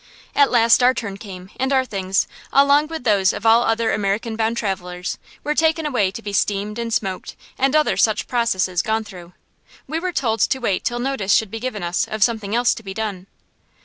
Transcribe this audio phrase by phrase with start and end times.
[0.35, 4.35] At last our turn came, and our things, along with those of all other American
[4.35, 9.03] bound travellers, were taken away to be steamed and smoked and other such processes gone
[9.03, 9.33] through.
[9.85, 12.81] We were told to wait till notice should be given us of something else to
[12.81, 13.27] be done.